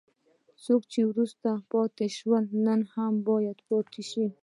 څوک 0.63 0.81
چې 0.91 1.01
وروسته 1.09 1.49
پاتې 1.71 2.07
شول 2.17 2.43
نن 2.65 2.81
هم 2.93 3.13
باید 3.29 3.57
پاتې 3.69 4.01
شي. 4.11 4.25